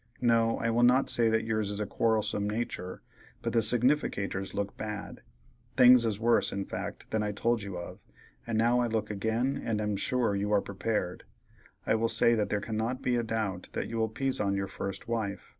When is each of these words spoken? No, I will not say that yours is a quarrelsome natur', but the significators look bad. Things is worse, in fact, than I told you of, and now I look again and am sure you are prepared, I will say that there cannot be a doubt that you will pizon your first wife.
No, 0.19 0.57
I 0.57 0.71
will 0.71 0.81
not 0.81 1.11
say 1.11 1.29
that 1.29 1.43
yours 1.43 1.69
is 1.69 1.79
a 1.79 1.85
quarrelsome 1.85 2.49
natur', 2.49 3.03
but 3.43 3.53
the 3.53 3.59
significators 3.59 4.55
look 4.55 4.75
bad. 4.75 5.21
Things 5.77 6.07
is 6.07 6.19
worse, 6.19 6.51
in 6.51 6.65
fact, 6.65 7.11
than 7.11 7.21
I 7.21 7.31
told 7.31 7.61
you 7.61 7.77
of, 7.77 7.99
and 8.47 8.57
now 8.57 8.79
I 8.79 8.87
look 8.87 9.11
again 9.11 9.61
and 9.63 9.79
am 9.79 9.95
sure 9.97 10.35
you 10.35 10.51
are 10.53 10.59
prepared, 10.61 11.25
I 11.85 11.93
will 11.93 12.09
say 12.09 12.33
that 12.33 12.49
there 12.49 12.61
cannot 12.61 13.03
be 13.03 13.15
a 13.15 13.21
doubt 13.21 13.69
that 13.73 13.89
you 13.89 13.97
will 13.97 14.09
pizon 14.09 14.55
your 14.55 14.65
first 14.65 15.07
wife. 15.07 15.49